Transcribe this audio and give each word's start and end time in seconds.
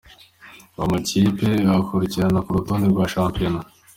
Uko 0.69 0.79
amakipe 0.85 1.49
akurikirana 1.77 2.39
ku 2.45 2.49
rutonde 2.57 2.85
rwa 2.93 3.05
shampiyona 3.13 3.59